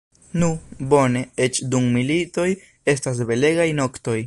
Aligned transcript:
Nu, 0.43 0.47
bone, 0.93 1.21
eĉ 1.45 1.59
dum 1.75 1.91
militoj 1.99 2.47
estas 2.95 3.25
belegaj 3.33 3.71
noktoj. 3.85 4.19